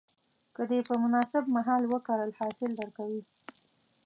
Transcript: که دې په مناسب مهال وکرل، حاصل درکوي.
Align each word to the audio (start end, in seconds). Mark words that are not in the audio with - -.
که 0.55 0.63
دې 0.69 0.79
په 0.87 0.93
مناسب 1.03 1.43
مهال 1.55 1.83
وکرل، 1.87 2.31
حاصل 2.39 2.71
درکوي. 2.79 3.21